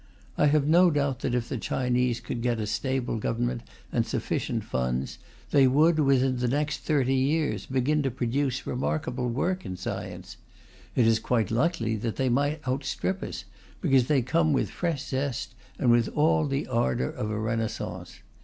I 0.35 0.47
have 0.47 0.65
no 0.65 0.89
doubt 0.89 1.19
that 1.19 1.35
if 1.35 1.47
the 1.47 1.59
Chinese 1.59 2.19
could 2.21 2.41
get 2.41 2.59
a 2.59 2.65
stable 2.65 3.19
government 3.19 3.61
and 3.91 4.03
sufficient 4.03 4.63
funds, 4.63 5.19
they 5.51 5.67
would, 5.67 5.99
within 5.99 6.37
the 6.37 6.47
next 6.47 6.79
thirty 6.79 7.13
years, 7.13 7.67
begin 7.67 8.01
to 8.01 8.09
produce 8.09 8.65
remarkable 8.65 9.29
work 9.29 9.63
in 9.63 9.77
science. 9.77 10.37
It 10.95 11.05
is 11.05 11.19
quite 11.19 11.51
likely 11.51 11.97
that 11.97 12.15
they 12.15 12.29
might 12.29 12.67
outstrip 12.67 13.21
us, 13.21 13.45
because 13.79 14.07
they 14.07 14.23
come 14.23 14.53
with 14.53 14.71
fresh 14.71 15.05
zest 15.07 15.53
and 15.77 15.91
with 15.91 16.07
all 16.15 16.47
the 16.47 16.65
ardour 16.65 17.09
of 17.09 17.29
a 17.29 17.37
renaissance. 17.37 18.21